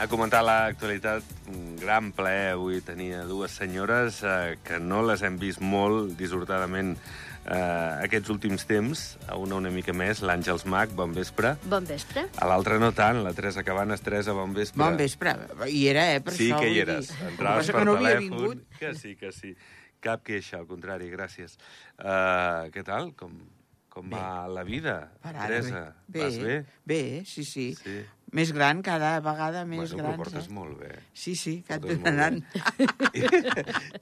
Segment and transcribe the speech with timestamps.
[0.00, 1.24] A comentar l'actualitat.
[1.52, 6.14] Un gran plaer avui tenir a dues senyores eh, que no les hem vist molt
[6.16, 9.02] dissortadament eh, aquests últims temps.
[9.28, 11.52] A una una mica més, l'Àngels Mac, bon vespre.
[11.68, 12.24] Bon vespre.
[12.40, 14.00] A l'altra no tant, la Teresa Cabanes.
[14.06, 14.80] Teresa, bon vespre.
[14.80, 15.36] Bon vespre.
[15.68, 16.62] Hi era, eh, per sí això.
[16.64, 17.12] que hi eres.
[17.12, 17.28] dir.
[17.34, 18.28] Entraves per no havia telèfon.
[18.40, 18.66] vingut.
[18.80, 19.52] Que sí, que sí.
[20.00, 21.58] Cap queixa, al contrari, gràcies.
[22.00, 23.10] Uh, què tal?
[23.20, 23.34] Com,
[23.92, 24.16] com Bé.
[24.16, 25.82] va la vida, Per ara, Teresa?
[26.08, 26.22] bé.
[26.24, 26.54] Vas bé?
[26.88, 27.98] Bé, sí, sí, Sí.
[28.32, 30.14] Més gran, cada vegada més bueno, grans.
[30.14, 30.52] però portes eh?
[30.54, 30.90] molt bé.
[31.12, 32.36] Sí, sí, que et donaran.
[33.12, 33.24] I,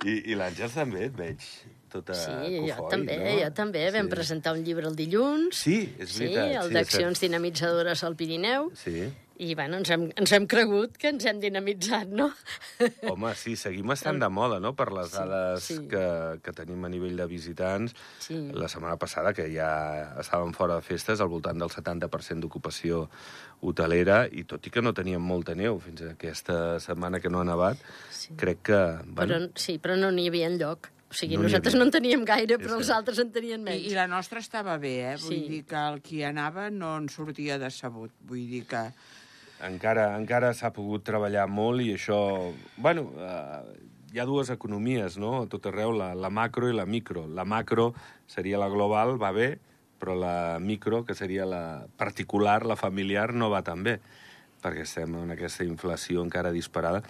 [0.05, 1.47] i, i l'Àngels també et veig
[1.89, 3.31] tota Sí, jo cofoi, també, no?
[3.41, 3.87] jo també.
[3.95, 4.13] Vam Sí.
[4.13, 5.57] presentar un llibre el dilluns.
[5.57, 6.63] Sí, és Sí, veritat.
[6.65, 8.69] el sí, d'accions dinamitzadores al Pirineu.
[8.77, 9.09] Sí.
[9.39, 12.27] I, bueno, ens hem, ens hem cregut que ens hem dinamitzat, no?
[13.13, 15.77] Home, sí, seguim estant de moda, no?, per les Sí, dades sí.
[15.93, 16.03] que,
[16.43, 17.95] que tenim a nivell de visitants.
[18.19, 18.35] Sí.
[18.53, 19.69] La setmana passada, que ja
[20.19, 23.05] estàvem fora de festes, al voltant del 70% d'ocupació
[23.63, 27.41] hotelera, i tot i que no teníem molta neu fins a aquesta setmana que no
[27.43, 27.79] ha nevat,
[28.11, 28.35] Sí.
[28.39, 28.81] crec que...
[29.19, 30.91] Però, sí, però no n'hi havia enlloc.
[31.09, 33.87] O sigui, No nosaltres no en teníem gaire, però els altres en tenien I, menys.
[33.89, 35.17] I la nostra estava bé, eh?
[35.23, 35.39] Vull Sí.
[35.49, 38.11] dir que el qui anava no en sortia decebut.
[38.29, 38.83] Vull dir que...
[39.67, 42.19] Encara, encara s'ha pogut treballar molt i això...
[42.79, 46.87] Bueno, eh, hi ha dues economies, no?, a tot arreu, la, la macro i la
[46.87, 47.27] micro.
[47.27, 47.91] La macro
[48.31, 49.49] seria la global, va bé,
[49.99, 53.99] però la micro, que seria la particular, la familiar, no va tan bé,
[54.63, 57.03] perquè estem en aquesta inflació encara disparada.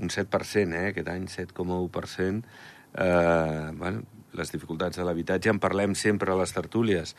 [0.00, 2.46] Un 7%, eh, aquest any, 7,1%.
[2.94, 4.06] Eh, bueno,
[4.38, 7.16] les dificultats de l'habitatge en parlem sempre a les tertúlies,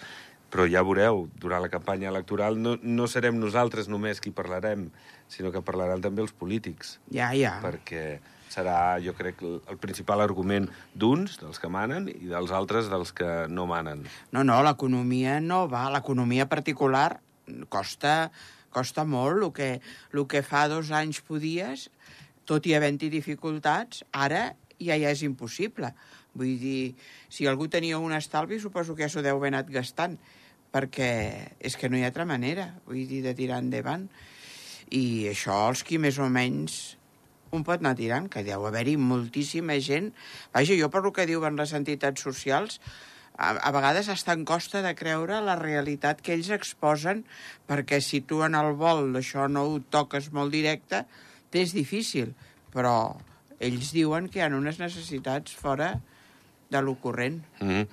[0.51, 4.89] però ja veureu, durant la campanya electoral no, no serem nosaltres només qui parlarem,
[5.31, 7.55] sinó que parlaran també els polítics, Ja, ja.
[7.63, 8.19] perquè
[8.51, 13.29] serà, jo crec, el principal argument d'uns, dels que manen, i dels altres, dels que
[13.47, 14.03] no manen.
[14.35, 15.85] No, no, l'economia no va.
[15.93, 17.21] L'economia particular
[17.71, 18.31] costa,
[18.75, 19.45] costa molt.
[19.47, 19.69] El que,
[20.11, 21.87] el que fa dos anys podies,
[22.49, 24.49] tot i havent-hi dificultats, ara
[24.81, 25.93] ja, ja és impossible.
[26.35, 26.93] Vull dir,
[27.31, 30.19] si algú tenia un estalvi, suposo que ja s'ho deu haver anat gastant,
[30.71, 31.11] perquè
[31.59, 34.07] és que no hi ha altra manera, vull dir, de tirar endavant.
[34.91, 36.81] I això, els qui més o menys
[37.51, 40.11] un pot anar tirant, que deu haver-hi moltíssima gent.
[40.55, 42.79] Vaja, jo per el que diuen les entitats socials,
[43.35, 47.25] a, a vegades està en costa de creure la realitat que ells exposen,
[47.67, 51.03] perquè si tu en el vol això no ho toques molt directe,
[51.51, 52.31] és difícil,
[52.71, 53.17] però
[53.59, 55.93] ells diuen que hi ha unes necessitats fora
[56.71, 57.41] de lo corrent.
[57.59, 57.87] Mm -hmm.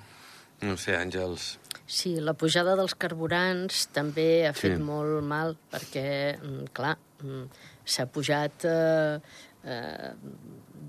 [0.61, 1.57] No sé, Àngels...
[1.89, 4.83] Sí, la pujada dels carburants també ha fet Sí.
[4.85, 7.45] molt mal, perquè, mm, clar, mm,
[7.83, 9.19] s'ha pujat eh,
[9.65, 10.11] eh,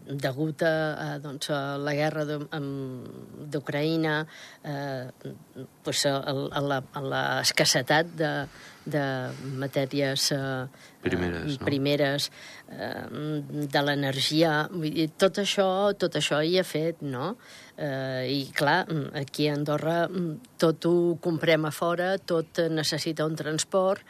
[0.06, 2.24] degut a, a, doncs, a la guerra
[3.50, 4.26] d'Ucraïna,
[4.64, 5.10] eh,
[5.84, 8.30] pues, a, a la- a l'escassetat de,
[8.86, 9.04] de
[9.60, 10.66] matèries eh,
[11.02, 11.64] Primeres, eh, no?
[11.66, 12.30] primeres
[12.68, 13.04] eh,
[13.72, 14.54] de l'energia.
[15.18, 17.36] Tot això, tot això hi ha fet, no?
[17.76, 18.84] Eh, I, clar,
[19.16, 20.02] aquí a Andorra
[20.60, 24.02] tot ho comprem a fora, tot necessita un transport,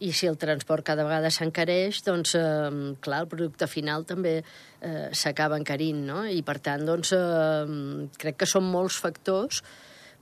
[0.00, 5.10] i si el transport cada vegada s'encareix, doncs, eh, clar, el producte final també eh,
[5.12, 6.22] s'acaba encarint, no?
[6.24, 9.60] I, per tant, doncs, eh, crec que són molts factors,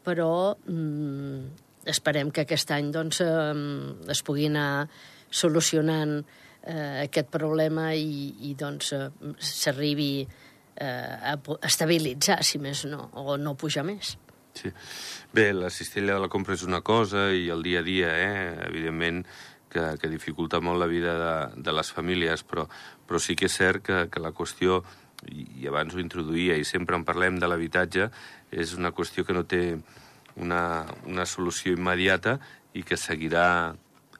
[0.06, 3.55] però mm, esperem que aquest any doncs, eh,
[4.11, 4.89] es pugui anar
[5.31, 9.09] solucionant eh, aquest problema i, i doncs, eh,
[9.39, 14.16] s'arribi eh, a estabilitzar, si més no, o no pujar més.
[14.59, 14.72] Sí.
[15.33, 18.66] Bé, la cistella de la compra és una cosa i el dia a dia, eh,
[18.66, 19.22] evidentment,
[19.72, 22.66] que, que dificulta molt la vida de, de les famílies, però,
[23.06, 24.82] però sí que és cert que, que la qüestió,
[25.28, 28.09] i, abans ho introduïa, i sempre en parlem de l'habitatge,
[28.54, 29.62] és una qüestió que no té
[30.38, 32.38] una, una solució immediata
[32.78, 33.74] i que seguirà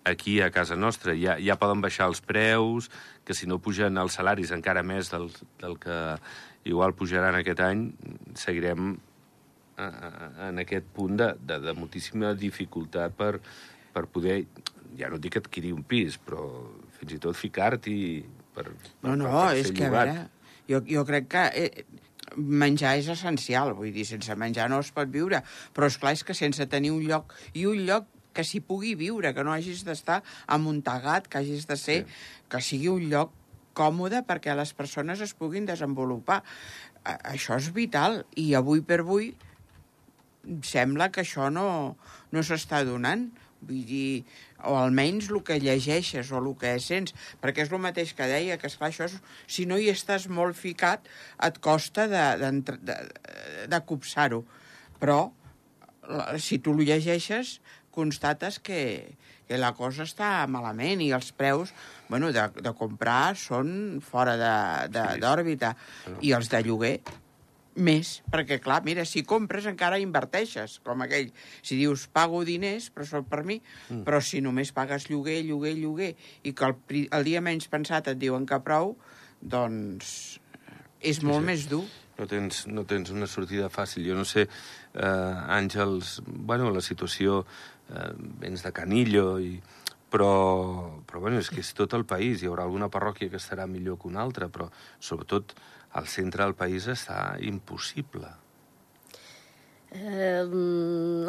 [0.09, 1.13] aquí a casa nostra.
[1.15, 2.89] Ja, ja poden baixar els preus,
[3.25, 5.29] que si no pugen els salaris encara més del,
[5.61, 5.99] del que
[6.69, 7.85] igual pujaran aquest any,
[8.35, 8.97] seguirem
[9.79, 13.37] a- a- en aquest punt de, de, de moltíssima dificultat per,
[13.95, 14.41] per poder,
[14.97, 16.47] ja no dic adquirir un pis, però
[16.99, 18.25] fins i tot ficar-t'hi
[18.55, 20.09] per, per, No, no, per és que, a llogat.
[20.09, 20.29] veure,
[20.69, 21.85] jo, jo crec que eh,
[22.37, 25.43] menjar és essencial, vull dir, sense menjar no es pot viure,
[25.75, 28.95] però és clar és que sense tenir un lloc, i un lloc que s'hi pugui
[28.95, 32.13] viure, que no hagis d'estar amuntegat, que hagis de ser, Sí.
[32.49, 33.33] que sigui un lloc
[33.75, 36.43] còmode perquè les persones es puguin desenvolupar.
[37.05, 39.35] A, això és vital, i avui per avui
[40.63, 41.97] sembla que això no,
[42.33, 43.29] no s'està donant.
[43.61, 44.25] Vull dir,
[44.63, 48.57] o almenys el que llegeixes o el que sents, perquè és el mateix que deia,
[48.61, 49.17] que esclar, això és,
[49.51, 51.09] si no hi estàs molt ficat,
[51.43, 52.97] et costa de, de, de,
[53.75, 54.45] de copsar-ho.
[55.03, 55.19] Però
[56.09, 57.59] la- si tu ho llegeixes,
[57.91, 59.17] constates que,
[59.49, 61.73] que la cosa està malament i els preus
[62.09, 65.75] bueno, de, de comprar són fora d'òrbita.
[66.05, 66.15] Sí.
[66.31, 67.01] I els de lloguer,
[67.77, 71.31] més, perquè, clar, mira, si compres encara inverteixes, com aquell.
[71.63, 74.03] Si dius, pago diners, però són per mi, mm.
[74.09, 76.13] però si només pagues lloguer, lloguer, lloguer,
[76.43, 78.97] i que el, el dia menys pensat et diuen que prou,
[79.41, 80.41] doncs
[80.99, 81.47] és molt sí.
[81.53, 81.87] més dur
[82.19, 84.03] no tens, no tens una sortida fàcil.
[84.11, 87.45] Jo no sé, eh, Àngels, bueno, la situació,
[87.95, 88.13] eh,
[88.43, 89.61] vens de Canillo, i,
[90.11, 92.43] però, però bueno, és que és tot el país.
[92.43, 94.69] Hi haurà alguna parròquia que estarà millor que una altra, però
[94.99, 95.55] sobretot
[95.97, 98.29] al centre del país està impossible.
[99.89, 100.45] Eh,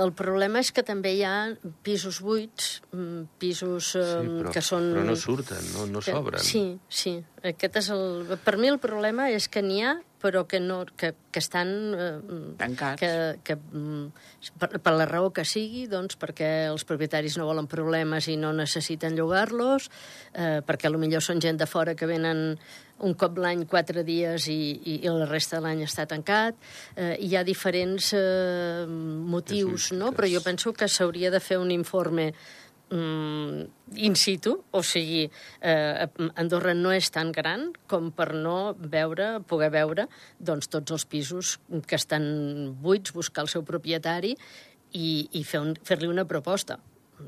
[0.04, 1.36] el problema és que també hi ha
[1.86, 4.90] pisos buits, mm, pisos eh, sí, però, que són...
[4.98, 6.44] Però no surten, no, no s'obren.
[6.44, 7.16] Sí, sí.
[7.54, 8.36] Aquest és el...
[8.44, 11.72] Per mi el problema és que n'hi ha però que, no, que, que estan...
[11.96, 12.12] Eh,
[12.60, 13.00] Tancats.
[13.00, 17.70] Que, que, mm, per, per la raó que sigui, doncs perquè els propietaris no volen
[17.72, 19.90] problemes i no necessiten llogar-los,
[20.34, 22.58] eh, perquè millor són gent de fora que venen
[23.00, 26.58] un cop l'any quatre dies i, i, i la resta de l'any està tancat.
[26.96, 30.12] Eh, hi ha diferents eh, motius, no?
[30.16, 35.30] Però jo penso que s'hauria de fer un informe mm, in situ, o sigui,
[35.62, 40.08] eh, Andorra no és tan gran com per no veure, poder veure
[40.40, 44.36] doncs, tots els pisos que estan buits, buscar el seu propietari
[44.94, 46.80] i, i fer-li un, fer una proposta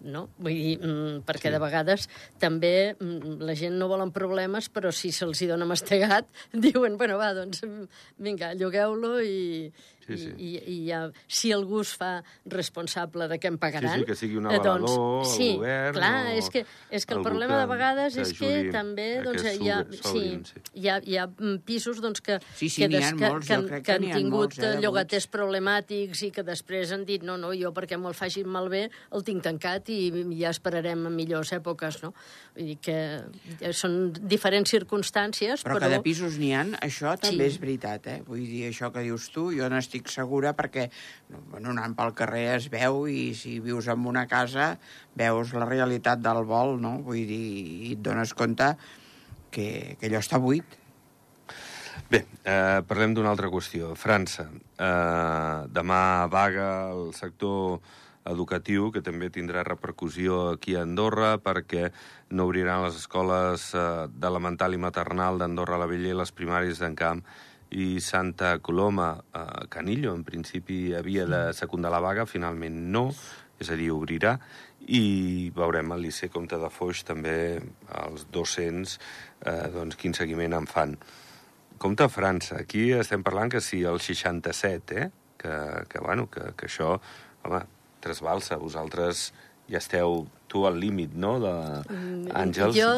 [0.03, 0.27] no?
[0.39, 1.53] Vull dir, mm, perquè sí.
[1.53, 2.07] de vegades
[2.41, 6.29] també mm, la gent no volen problemes, però si se'ls hi dona mastegat,
[6.65, 7.63] diuen, bueno, va, doncs
[8.21, 9.67] vinga, llogueu-lo i,
[10.17, 10.33] Sí, sí.
[10.37, 12.11] I, i ja, si algú es fa
[12.45, 13.99] responsable de què em pagaran...
[13.99, 15.97] Sí, sí, que sigui un avalador, doncs, sí, el govern...
[15.99, 19.47] clar, o és que, és que el problema que, de vegades és que també doncs,
[19.51, 20.25] hi, ha, sí,
[20.73, 21.27] hi, ha, hi ha
[21.67, 24.61] pisos doncs, que, sí, sí, que, des, que, molts, que, que, que han tingut molts,
[24.63, 28.87] eh, llogaters problemàtics i que després han dit no, no, jo perquè me'l facin malbé
[28.89, 29.99] el tinc tancat i
[30.39, 32.13] ja esperarem a millors èpoques, no?
[32.55, 32.97] Vull dir que
[33.77, 35.77] són diferents circumstàncies, però...
[35.77, 37.55] Però que de pisos n'hi han, això també sí.
[37.55, 38.19] és veritat, eh?
[38.27, 40.89] Vull dir, això que dius tu, jo n'estic estic segura perquè
[41.29, 44.77] bueno, anant pel carrer es veu i si vius en una casa
[45.15, 46.99] veus la realitat del vol, no?
[47.05, 48.75] Vull dir, i et dones compte
[49.51, 50.65] que, que allò està buit.
[52.09, 53.93] Bé, eh, parlem d'una altra qüestió.
[53.95, 54.49] França.
[54.77, 57.79] Eh, demà vaga el sector
[58.25, 61.89] educatiu, que també tindrà repercussió aquí a Andorra, perquè
[62.31, 66.95] no obriran les escoles eh, d'elemental i maternal d'Andorra la Vella i les primàries d'en
[66.95, 67.23] Camp
[67.71, 73.09] i Santa Coloma, eh, Canillo, en principi havia de secundar la vaga, finalment no,
[73.61, 74.35] és a dir, obrirà,
[74.89, 77.35] i veurem al Liceu Comte de Foix també
[78.01, 78.97] els docents
[79.45, 80.97] eh, doncs, quin seguiment en fan.
[81.81, 85.09] Compte a França, aquí estem parlant que sí, el 67, eh?
[85.37, 85.53] que,
[85.89, 86.97] que, bueno, que, que això,
[87.45, 87.63] home,
[88.01, 89.31] trasbalsa, vosaltres
[89.71, 92.75] ja esteu tu al límit, no?, d'Àngels.
[92.75, 92.89] Jo,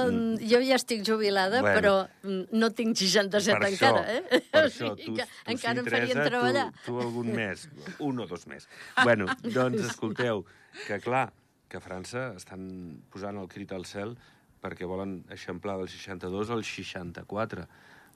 [0.42, 4.42] jo ja estic jubilada, bueno, però no tinc 67 per encara, això, eh?
[4.50, 6.68] Per això, tu, tu encara em farien treballar.
[6.80, 7.68] Tu, tu algun mes,
[8.02, 8.66] un o dos més.
[9.04, 10.46] bueno, doncs escolteu,
[10.88, 11.28] que clar,
[11.70, 12.66] que a França estan
[13.14, 14.18] posant el crit al cel
[14.64, 17.68] perquè volen eixamplar del 62 al 64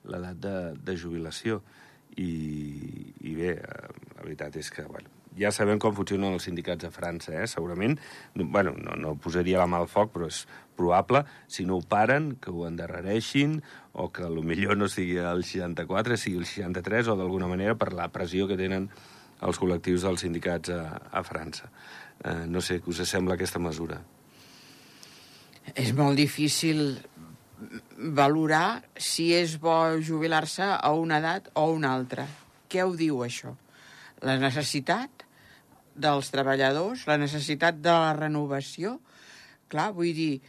[0.08, 0.56] l'edat de,
[0.88, 1.62] de jubilació.
[2.18, 2.32] I,
[3.28, 6.92] i bé, eh, la veritat és que, bueno, ja sabem com funcionen els sindicats a
[6.94, 7.48] França, eh?
[7.48, 7.98] segurament,
[8.36, 10.46] bueno, no, no posaria la mà al foc, però és
[10.78, 13.60] probable, si no ho paren, que ho endarrereixin,
[13.94, 18.10] o que millor no sigui el 64, sigui el 63, o d'alguna manera per la
[18.14, 18.90] pressió que tenen
[19.42, 21.70] els col·lectius dels sindicats a, a França.
[22.24, 24.00] Eh, no sé, què us sembla aquesta mesura?
[25.76, 26.98] És molt difícil
[27.98, 32.28] valorar si és bo jubilar-se a una edat o a una altra.
[32.70, 33.54] Què ho diu, això?
[34.26, 35.27] La necessitat?
[35.98, 38.98] Dels treballadors, la necessitat de la renovació.
[39.72, 40.40] Clar, vull dir,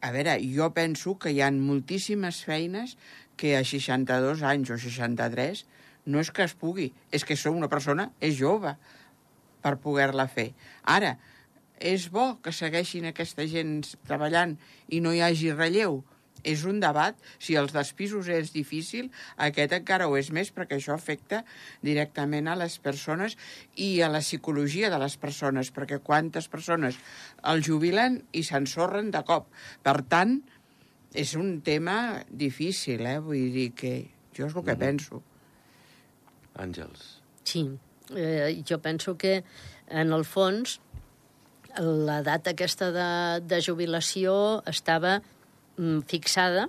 [0.00, 2.96] a veure, jo penso que hi ha moltíssimes feines
[3.36, 5.64] que a 62 anys o 63
[6.12, 8.74] no és que es pugui, és que som una persona, és jove
[9.62, 10.50] per poder-la fer.
[10.82, 11.14] Ara,
[11.78, 14.56] és bo que segueixin aquesta gent treballant
[14.90, 16.02] i no hi hagi relleu?
[16.42, 17.18] És un debat.
[17.42, 21.42] Si els dels pisos és difícil, aquest encara ho és més perquè això afecta
[21.82, 23.36] directament a les persones
[23.76, 26.98] i a la psicologia de les persones, perquè quantes persones
[27.52, 29.48] el jubilen i s'ensorren de cop.
[29.82, 30.38] Per tant,
[31.14, 33.18] és un tema difícil, eh?
[33.20, 33.94] Vull dir que
[34.36, 34.80] jo és el que mm.
[34.80, 35.22] penso.
[36.62, 37.04] Àngels.
[37.44, 37.66] Sí,
[38.16, 39.42] eh, jo penso que
[39.88, 40.80] en el fons
[41.78, 43.10] la data aquesta de,
[43.48, 44.34] de jubilació
[44.68, 45.20] estava
[46.08, 46.68] fixada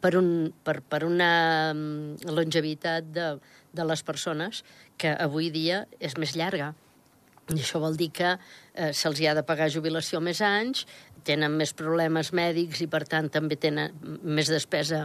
[0.00, 3.28] per, un, per, per una mm, longevitat de,
[3.72, 4.62] de les persones
[5.00, 6.72] que avui dia és més llarga.
[7.52, 10.86] I això vol dir que eh, se'ls hi ha de pagar jubilació més anys,
[11.28, 13.92] tenen més problemes mèdics i, per tant, també tenen
[14.24, 15.04] més despesa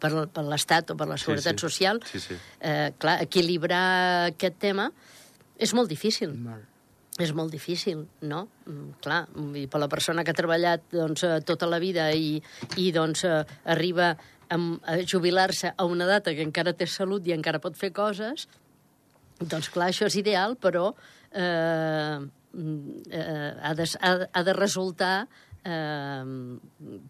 [0.00, 1.66] per, per l'Estat o per la Sí, Seguretat sí.
[1.66, 2.02] Social.
[2.10, 2.38] Sí, sí.
[2.60, 3.84] Eh, clar, equilibrar
[4.32, 4.90] aquest tema
[5.58, 6.34] és molt difícil.
[6.34, 6.73] Molt.
[7.22, 8.40] És molt difícil, no?
[8.66, 9.20] Mm, clar,
[9.70, 12.40] per la persona que ha treballat doncs, eh, tota la vida i,
[12.82, 14.16] i doncs, eh, arriba
[14.50, 18.48] a, a jubilar-se a una data que encara té salut i encara pot fer coses,
[19.38, 20.88] doncs clar, això és ideal, però
[21.30, 25.16] eh, mm, eh, ha, de, ha, ha de resultar
[25.62, 26.24] eh,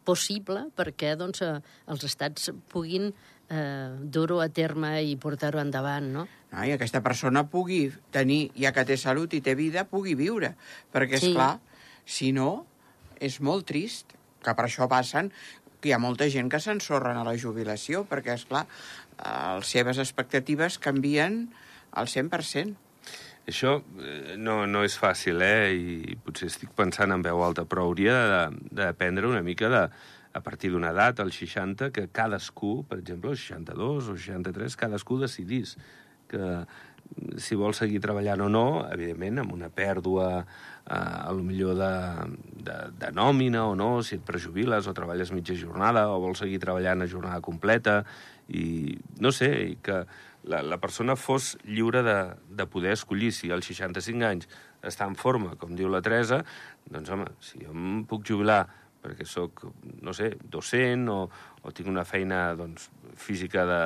[0.04, 1.56] possible perquè doncs, eh,
[1.88, 6.26] els estats puguin eh, dur-ho a terme i portar-ho endavant, no?
[6.54, 6.64] No?
[6.64, 10.54] I aquesta persona pugui tenir, ja que té salut i té vida, pugui viure.
[10.92, 11.34] Perquè, és Sí.
[11.34, 11.60] clar,
[12.06, 12.66] si no,
[13.20, 15.32] és molt trist, que per això passen
[15.80, 18.66] que hi ha molta gent que s'ensorren a la jubilació, perquè, és clar,
[19.18, 21.52] eh, les seves expectatives canvien
[21.92, 22.76] al 100%.
[23.46, 25.74] Això eh, no, no és fàcil, eh?
[25.74, 28.14] I potser estic pensant en veu alta, però hauria
[28.72, 29.90] de, una mica de,
[30.34, 35.20] a partir d'una edat, als 60, que cadascú, per exemple, als 62 o 63, cadascú
[35.22, 35.76] decidís
[36.28, 36.64] que
[37.38, 41.94] si vol seguir treballant o no, evidentment, amb una pèrdua eh, a lo millor de,
[42.66, 46.60] de, de nòmina o no, si et prejubiles o treballes mitja jornada o vols seguir
[46.62, 48.00] treballant a jornada completa
[48.48, 50.02] i no sé, i que
[50.50, 52.18] la, la persona fos lliure de,
[52.50, 54.48] de poder escollir si als 65 anys
[54.84, 56.42] està en forma, com diu la Teresa,
[56.90, 58.64] doncs home, si jo em puc jubilar
[59.04, 59.66] perquè sóc,
[60.02, 61.18] no sé, docent o,
[61.62, 62.88] o tinc una feina doncs,
[63.20, 63.82] física de,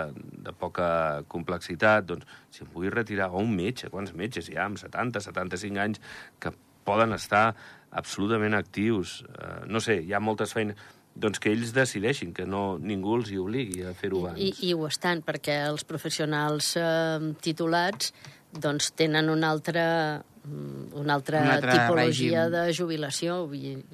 [0.46, 4.68] de poca complexitat, doncs si em vull retirar, o un metge, quants metges hi ha
[4.68, 6.00] amb 70, 75 anys
[6.40, 6.54] que
[6.88, 7.50] poden estar
[7.98, 10.78] absolutament actius, eh, no sé, hi ha moltes feines,
[11.18, 14.38] doncs que ells decideixin, que no, ningú els hi obligui a fer-ho abans.
[14.38, 18.12] I, I ho estan, perquè els professionals eh, titulats
[18.52, 22.52] doncs, tenen una altra, mm, una altra, Un altre tipologia règim.
[22.52, 23.50] de jubilació.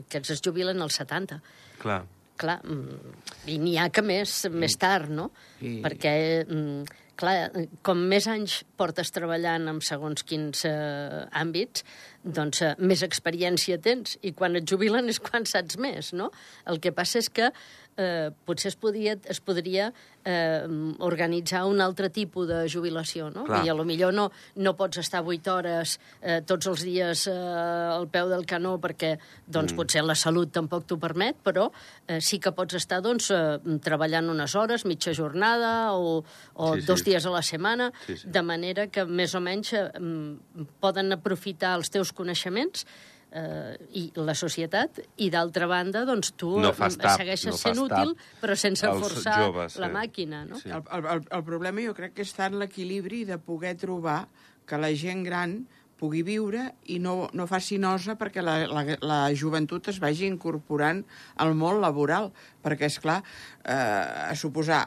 [0.06, 1.40] Aquests es jubilen als 70.
[1.78, 2.04] Clar.
[2.36, 3.14] Clar, mm,
[3.46, 5.30] i n'hi ha que més, més tard, no?
[5.60, 6.84] I- Perquè, mm,
[7.16, 11.84] clar, com més anys portes treballant en segons quins eh, àmbits,
[12.24, 16.32] doncs eh, més experiència tens, i quan et jubilen és quan saps més, no?
[16.66, 17.52] El que passa és que eh,
[17.94, 19.92] potser es, podia, es podria
[20.24, 20.64] eh,
[20.98, 23.44] organitzar un altre tipus de jubilació, no?
[23.46, 23.62] Clar.
[23.64, 27.34] I a lo millor no, no pots estar 8 hores eh, tots els dies eh,
[27.34, 29.14] al peu del canó perquè
[29.46, 29.78] doncs, mm.
[29.78, 31.68] potser la salut tampoc t'ho permet, però
[32.08, 36.22] eh, sí que pots estar doncs, eh, treballant unes hores, mitja jornada o,
[36.54, 36.86] o Sí, sí.
[36.88, 38.28] dos dies a la setmana, Sí, sí.
[38.28, 42.86] de manera que més o menys eh, mm, poden aprofitar els teus coneixements
[43.34, 48.14] eh, i la societat, i d'altra banda, doncs tu No tap, segueixes no sent útil,
[48.40, 49.94] però sense forçar joves, la eh?
[49.98, 50.60] màquina, no?
[50.62, 50.70] Sí.
[50.70, 54.24] El, el, el, el problema jo crec que està en l'equilibri de poder trobar
[54.68, 55.58] que la gent gran
[56.00, 61.04] pugui viure i no, no faci nosa perquè la, la, la joventut es vagi incorporant
[61.40, 62.32] al món laboral.
[62.64, 63.20] Perquè, és clar,
[63.62, 64.84] eh, a suposar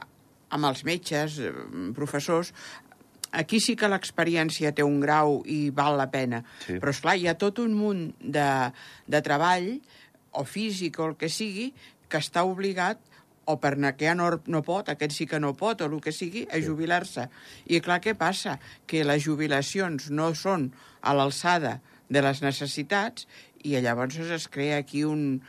[0.54, 1.52] amb els metges, eh,
[1.96, 2.52] professors,
[3.32, 6.42] aquí sí que l'experiència té un grau i val la pena.
[6.64, 6.78] Sí.
[6.78, 8.48] Però, és clar hi ha tot un munt de,
[9.06, 9.72] de treball,
[10.38, 11.72] o físic o el que sigui,
[12.08, 13.00] que està obligat
[13.48, 16.12] o per que ja no, no pot, aquest sí que no pot, o el que
[16.12, 17.28] sigui, a jubilar-se.
[17.72, 18.58] I clar, què passa?
[18.86, 20.68] Que les jubilacions no són
[21.00, 23.26] a l'alçada de les necessitats
[23.64, 25.40] i llavors es crea aquí un,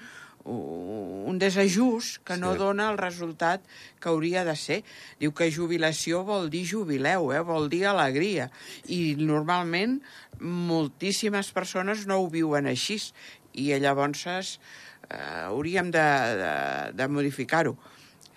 [0.46, 2.60] un desajust que no Sí.
[2.60, 3.62] dona el resultat
[4.00, 4.84] que hauria de ser.
[5.20, 7.42] Diu que jubilació vol dir jubileu, eh?
[7.42, 8.50] vol dir alegria.
[8.88, 10.02] I normalment
[10.40, 13.00] moltíssimes persones no ho viuen així.
[13.54, 16.08] I llavors eh, hauríem de,
[16.42, 16.54] de,
[16.94, 17.78] de modificar-ho.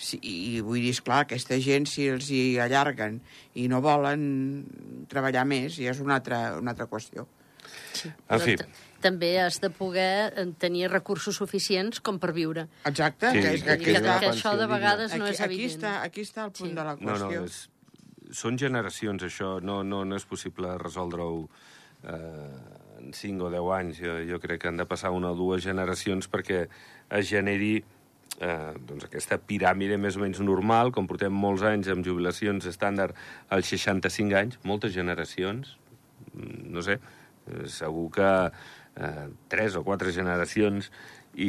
[0.02, 3.20] Sí, I vull dir, esclar, aquesta gent, si els hi allarguen
[3.54, 7.28] i no volen treballar més, ja és una altra, una altra qüestió.
[7.94, 8.10] Sí.
[8.28, 8.56] En fi.
[9.02, 12.68] També has de poder eh, tenir recursos suficients com per viure.
[12.88, 15.54] Exacte, Sí, que, és, que que, que, que això de vegades no aquí, és aquí,
[15.60, 15.76] evident.
[15.78, 16.74] està, aquí està el punt Sí.
[16.76, 17.44] de la No, no, qüestió.
[17.44, 19.56] és, són generacions, això.
[19.62, 21.48] No, no, no és possible resoldre-ho
[22.04, 23.98] eh, en 5 o 10 anys.
[24.00, 26.66] Jo, jo crec que han de passar una o dues generacions perquè
[27.10, 27.82] es generi
[28.40, 33.14] eh, doncs aquesta piràmide més o menys normal, com portem molts anys amb jubilacions estàndard
[33.52, 35.76] als 65 anys, moltes generacions,
[36.32, 36.96] mm, no sé,
[37.46, 38.30] eh, segur que
[38.96, 40.90] eh, tres o quatre generacions
[41.34, 41.48] i,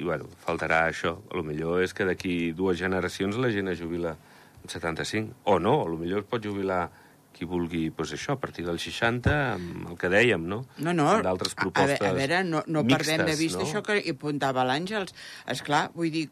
[0.00, 1.16] i bueno, faltarà això.
[1.30, 5.34] A lo millor és que d'aquí dues generacions la gent es jubila amb 75.
[5.50, 6.86] O no, a lo millor es pot jubilar
[7.36, 10.62] qui vulgui, doncs això, a partir dels 60, amb el que dèiem, no?
[10.80, 13.60] No, no, Amb d'altres a- propostes a, a veure, no, no mixtes, perdem de vista
[13.60, 13.66] no?
[13.66, 15.12] això que hi apuntava l'Àngels.
[15.52, 16.30] És clar, vull dir,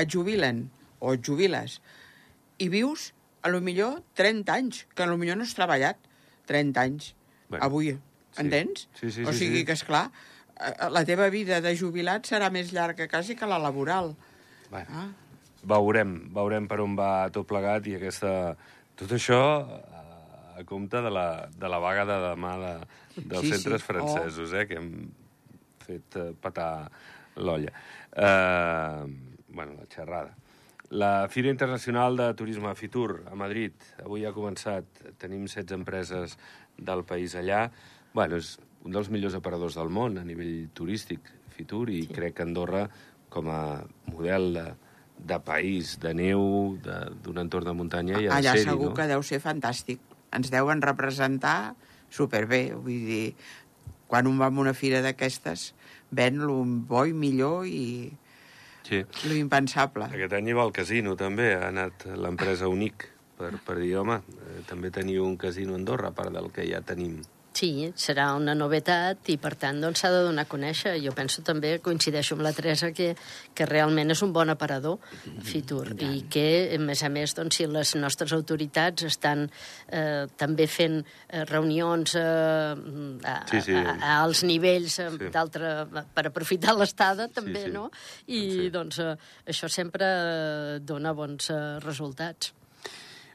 [0.00, 0.62] et jubilen
[1.00, 1.80] o et jubiles
[2.60, 3.10] i vius
[3.44, 6.00] a lo millor 30 anys, que a lo millor no has treballat
[6.48, 7.12] 30 anys.
[7.50, 7.64] Bueno.
[7.66, 7.92] Avui,
[8.32, 8.42] Sí.
[8.44, 8.88] entens?
[8.94, 9.64] Sí, sí, o sí, sigui sí.
[9.66, 10.10] que, és clar,
[10.92, 14.14] la teva vida de jubilat serà més llarga quasi que la laboral.
[14.70, 15.08] Bueno, Ah.
[15.64, 18.56] veurem, veurem per on va tot plegat i aquesta...
[19.00, 22.72] Tot això eh, a compte de la, de la vaga de demà de,
[23.16, 23.52] dels Sí, sí.
[23.58, 23.86] centres Oh.
[23.86, 25.10] francesos, eh, que hem
[25.86, 26.90] fet eh, petar
[27.36, 27.72] l'olla.
[28.14, 29.04] Eh,
[29.48, 30.36] bueno, la xerrada.
[30.90, 33.72] La Fira Internacional de Turisme Fitur a Madrid
[34.04, 34.84] avui ha començat.
[35.18, 36.36] Tenim 16 empreses
[36.76, 37.70] del país allà.
[38.14, 41.20] Bueno, és un dels millors aparadors del món a nivell turístic,
[41.54, 42.12] Fitur, i sí.
[42.14, 42.86] crec que Andorra,
[43.30, 44.64] com a model de,
[45.30, 48.94] de país, de neu, de- d'un entorn de muntanya, ha Allà ser-hi, segur no?
[48.96, 50.00] que deu ser fantàstic.
[50.32, 51.74] Ens deuen representar
[52.10, 52.70] superbé.
[52.74, 53.34] Vull dir,
[54.10, 55.74] quan un va a una fira d'aquestes,
[56.10, 58.10] ven lo bo i millor i
[58.82, 59.04] Sí.
[59.28, 60.08] lo impensable.
[60.10, 61.52] Aquest any hi va al casino, també.
[61.54, 63.04] Ha anat l'empresa Unic
[63.38, 66.64] per, per dir, home, eh, també teniu un casino a Andorra, a part del que
[66.66, 67.20] ja tenim.
[67.60, 70.94] Sí, serà una novetat i, per tant, doncs, s'ha de donar a conèixer.
[71.04, 73.10] Jo penso també, coincideixo amb la Teresa, que,
[73.52, 74.96] que realment és un bon aparador,
[75.44, 79.44] Fitur, i que, a més a més, doncs, si les nostres autoritats estan
[79.92, 82.24] eh, també fent eh, reunions eh,
[83.28, 83.76] a, Sí, sí.
[83.76, 85.28] a, a alts nivells eh, Sí.
[85.34, 85.74] d'altre
[86.16, 87.74] per aprofitar l'estada, també, sí.
[87.76, 87.90] no?
[88.26, 88.70] I, Sí.
[88.72, 89.12] doncs, eh,
[89.52, 92.54] això sempre eh, dona bons eh, resultats.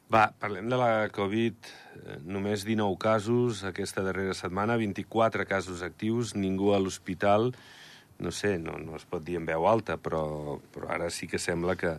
[0.09, 1.75] Va, parlem de la Covid.
[2.05, 7.51] Eh, Només 19 casos aquesta darrera setmana, 24 casos actius, ningú a l'hospital.
[8.21, 11.41] No sé, no, no es pot dir en veu alta, però, però ara sí que
[11.41, 11.97] sembla que,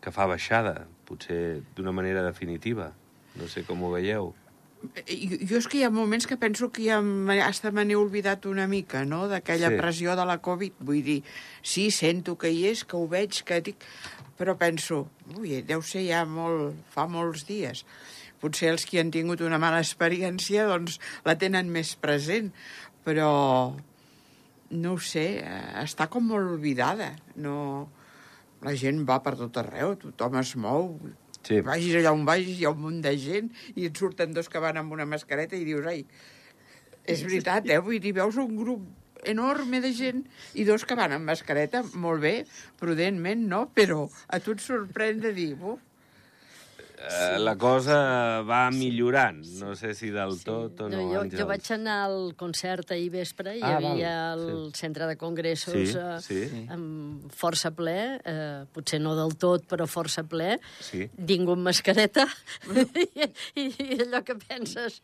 [0.00, 2.92] que fa baixada, potser d'una manera definitiva.
[3.36, 4.32] No sé com ho veieu.
[4.78, 7.00] Jo, jo és que hi ha moments que penso que ja
[7.44, 9.80] hasta me n'he oblidat una mica, no?, d'aquella sí.
[9.80, 10.78] pressió de la Covid.
[10.86, 11.18] Vull dir,
[11.62, 13.88] sí, sento que hi és, que ho veig, que dic...
[14.38, 16.76] Però penso, ui, deu ser ja molt...
[16.94, 17.82] fa molts dies.
[18.42, 22.52] Potser els que han tingut una mala experiència, doncs, la tenen més present.
[23.06, 23.30] Però,
[24.70, 27.14] no ho sé, eh, està com molt oblidada.
[27.36, 27.54] No...
[28.58, 30.96] La gent va per tot arreu, tothom es mou,
[31.46, 31.60] Sí.
[31.64, 33.46] Vagis allà on vagis, hi ha un munt de gent
[33.78, 36.02] i et surten dos que van amb una mascareta i dius, ai,
[37.08, 37.78] és veritat, eh?
[37.84, 38.84] Vull dir, veus un grup
[39.24, 40.24] enorme de gent
[40.54, 42.34] i dos que van amb mascareta, molt bé,
[42.80, 43.64] prudentment, no?
[43.74, 45.80] Però a tu et sorprèn de dir, uf,
[46.98, 51.38] Eh, la cosa va millorant, no sé si del tot o no, jo, Àngels.
[51.38, 55.76] jo vaig anar al concert ahir vespre, hi Ah, havia val, el centre de congressos
[55.78, 56.18] Sí, eh,
[56.50, 56.66] sí.
[56.74, 61.06] amb força ple, eh, potser no del tot, però força ple, Sí.
[61.18, 62.26] ningú amb mascareta,
[63.54, 65.00] I, i allò que penses,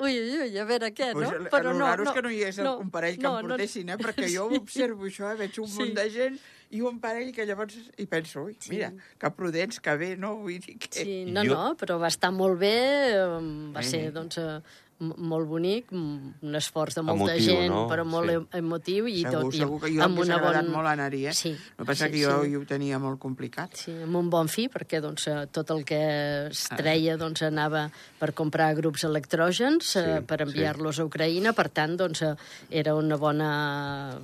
[0.00, 1.36] ui, ui, ui, a veure què, pues, no?
[1.36, 3.54] el, el raro és que no hi hagués no, un parell que no, em no-
[3.54, 3.98] portessin, eh?
[4.00, 5.36] Perquè jo observo això, eh?
[5.44, 5.78] veig un Sí.
[5.82, 6.40] munt de gent
[6.74, 7.76] i un parell que llavors...
[8.02, 10.34] I penso, ui, mira, que prudents, que bé, no?
[10.42, 10.90] Vull dir que...
[11.04, 12.74] Sí, no, Jo- no, però va estar molt bé,
[13.14, 13.28] eh,
[13.74, 13.94] va Sí.
[13.96, 14.56] ser, doncs, eh,
[15.04, 17.80] molt bonic, un esforç de molta Emotiu, gent, no?
[17.90, 18.36] però molt Sí.
[18.38, 19.54] em- emotiu i segur, tot.
[19.54, 21.32] i segur que jo amb una agradat bon- molt anar-hi, eh?
[21.34, 22.52] Sí, El que passa sí, que jo, sí.
[22.54, 23.74] jo ho tenia molt complicat.
[23.76, 25.98] Sí, amb un bon fi, perquè doncs, eh, tot el que
[26.46, 27.88] es treia doncs, anava
[28.22, 32.34] per comprar grups electrògens eh, Sí, per enviar-los a Ucraïna, per tant, doncs, eh,
[32.70, 34.20] era una bona...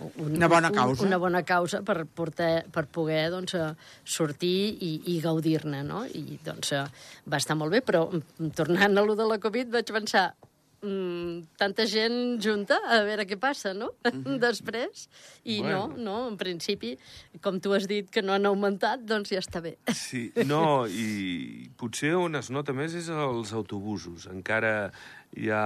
[0.00, 1.02] Un, Una bona causa.
[1.02, 3.70] Un, una bona causa per, portar, per poder doncs, eh,
[4.04, 6.04] sortir i, i gaudir-ne, no?
[6.06, 6.84] I doncs eh,
[7.28, 10.30] va estar molt bé, però mm, tornant a lo de la Covid vaig pensar
[10.82, 13.92] mm, tanta gent junta, a veure què passa, no?
[14.44, 15.06] Després.
[15.44, 15.88] I Bueno.
[15.94, 16.96] no, no, en principi,
[17.44, 19.76] com tu has dit que no han augmentat, doncs ja està bé.
[19.96, 24.28] Sí, no, i potser on es nota més és als autobusos.
[24.32, 24.90] Encara
[25.36, 25.64] hi ha,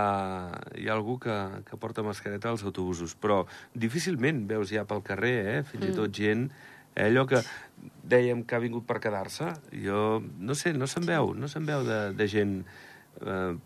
[0.76, 1.34] hi ha algú que,
[1.68, 5.60] que porta mascareta als autobusos, però difícilment veus ja pel carrer, eh?
[5.70, 6.48] fins i tot gent...
[6.94, 7.40] Eh, allò que
[8.06, 9.48] dèiem que ha vingut per quedar-se,
[9.82, 12.60] jo no sé, no se'n veu, no se'n veu de, de gent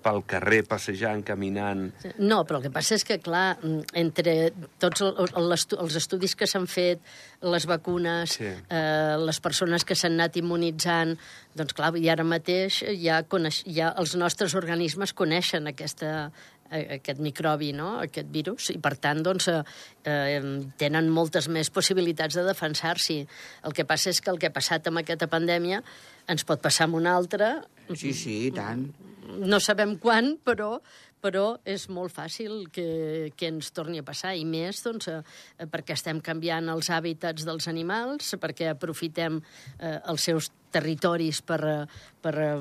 [0.02, 1.86] pel carrer, passejant, caminant...
[2.18, 4.34] No, però el que passa és que, clar, mm, entre
[4.78, 7.00] tots els estudis que s'han fet,
[7.42, 8.44] les vacunes, Sí.
[8.46, 11.16] eh, les persones que s'han anat immunitzant,
[11.56, 16.30] doncs, clar, i ara mateix ja, coneix, ja els nostres organismes coneixen aquesta,
[16.70, 17.98] eh, aquest microbi, no?
[18.02, 19.62] aquest virus, i per tant doncs, eh,
[20.04, 20.42] eh,
[20.76, 23.26] tenen moltes més possibilitats de defensar-s'hi.
[23.64, 25.82] El que passa és que el que ha passat amb aquesta pandèmia
[26.28, 27.64] ens pot passar amb una altra,
[27.96, 28.90] Sí, sí, i tant.
[29.28, 30.78] No sabem quan, però,
[31.22, 35.96] però és molt fàcil que, que ens torni a passar, i més doncs, eh, perquè
[35.96, 41.78] estem canviant els hàbitats dels animals, perquè aprofitem eh, els seus territoris per, eh,
[42.22, 42.58] per eh,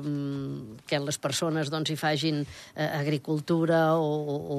[0.88, 4.08] que les persones doncs, hi fagin eh, agricultura o,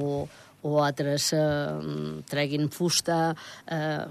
[0.66, 3.34] o altres eh, treguin fusta,
[3.70, 4.04] eh,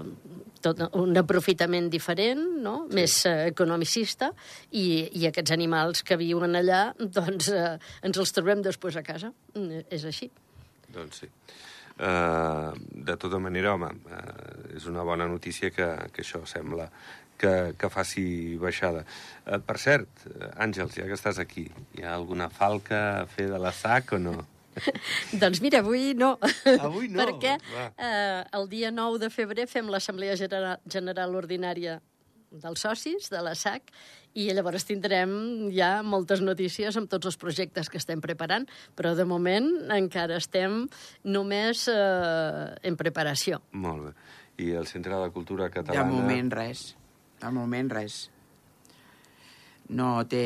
[0.60, 2.76] tot un aprofitament diferent, no?
[2.88, 2.98] sí.
[2.98, 4.30] més eh, economicista,
[4.70, 7.74] i, i aquests animals que viuen allà, doncs eh,
[8.06, 9.32] ens els trobem després a casa.
[9.54, 10.30] Mm, És així.
[10.90, 11.30] Doncs sí.
[12.00, 12.72] Uh,
[13.04, 16.86] de tota manera, home, uh, és una bona notícia que, que això sembla
[17.36, 18.22] que, que faci
[18.60, 19.02] baixada.
[19.44, 20.24] Uh, per cert,
[20.56, 21.66] Àngels, ja que estàs aquí,
[21.98, 24.38] hi ha alguna falca a fer de la SAC o no?
[25.42, 26.36] doncs mira, avui no.
[26.78, 27.20] Avui no?
[27.22, 32.00] Perquè eh, el dia 9 de febrer fem l'Assemblea General, General Ordinària
[32.50, 33.92] dels socis de la SAC
[34.38, 35.32] i llavors tindrem
[35.74, 38.66] ja moltes notícies amb tots els projectes que estem preparant,
[38.98, 40.84] però de moment encara estem
[41.26, 43.60] només eh, en preparació.
[43.72, 44.12] Molt bé.
[44.60, 46.04] I el Centre de la Cultura Catalana...
[46.06, 46.84] De moment res.
[47.40, 48.20] De moment res.
[49.90, 50.44] No té...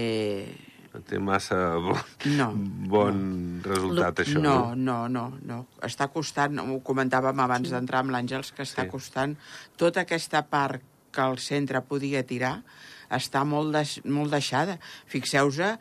[1.09, 1.99] Té massa bon,
[2.39, 2.49] no,
[2.91, 3.63] bon no.
[3.67, 4.41] resultat, això.
[4.43, 5.61] No, no, no, no.
[5.83, 7.75] Està costant, ho comentàvem abans sí.
[7.75, 8.93] d'entrar amb l'Àngels, que està sí.
[8.93, 9.35] costant
[9.81, 12.59] tota aquesta part que el centre podia tirar,
[13.15, 14.79] està molt, deix, molt deixada.
[15.11, 15.75] Fixeu-vos eh,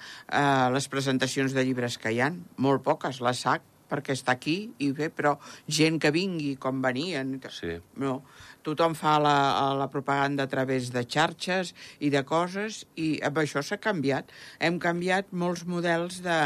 [0.74, 4.90] les presentacions de llibres que hi han, molt poques, la SAC, perquè està aquí, i
[4.96, 5.36] bé, però
[5.70, 7.36] gent que vingui, com venien...
[7.54, 7.78] Sí.
[8.02, 8.22] No,
[8.64, 9.36] tothom fa la,
[9.78, 14.32] la propaganda a través de xarxes i de coses, i amb això s'ha canviat.
[14.60, 16.42] Hem canviat molts models de,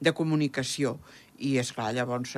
[0.00, 0.96] de comunicació,
[1.36, 2.32] i, és clar llavors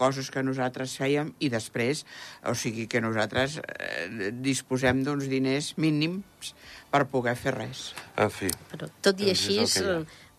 [0.00, 2.04] coses que nosaltres fèiem i després,
[2.48, 6.54] o sigui que nosaltres eh, disposem d'uns diners mínims
[6.90, 7.90] per poder fer res.
[8.16, 8.48] En fi.
[8.72, 9.98] Però tot i doncs així, hi ha.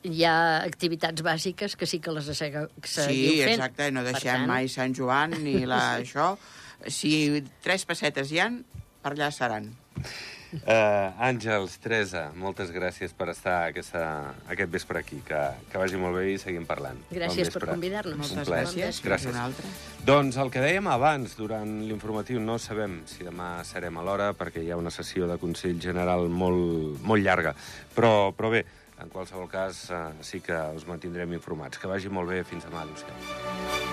[0.10, 2.90] hi ha activitats bàsiques que sí que les seguiu fent.
[2.90, 4.50] Sí, exacte, no deixem tant...
[4.50, 6.34] mai Sant Joan ni la, això.
[6.88, 8.62] Si tres pessetes hi han,
[9.02, 9.72] per allà seran.
[10.52, 14.02] Uh, Àngels, Teresa, moltes gràcies per estar aquesta,
[14.52, 15.22] aquest vespre aquí.
[15.24, 15.40] Que,
[15.72, 17.00] que vagi molt bé i seguim parlant.
[17.12, 18.20] Gràcies bon per convidar-nos.
[18.20, 19.00] Moltes gràcies.
[19.06, 19.72] Gràcies.
[20.08, 24.66] Doncs el que dèiem abans, durant l'informatiu, no sabem si demà serem a l'hora, perquè
[24.66, 27.56] hi ha una sessió de Consell General molt, molt llarga.
[27.96, 28.66] Però, però bé,
[29.00, 31.80] en qualsevol cas, uh, sí que us mantindrem informats.
[31.80, 32.44] Que vagi molt bé.
[32.52, 33.91] Fins demà, Lucià.